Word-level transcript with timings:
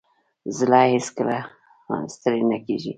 زړه 0.57 0.79
هیڅکله 0.93 1.37
ستړی 2.15 2.41
نه 2.51 2.57
کېږي. 2.65 2.89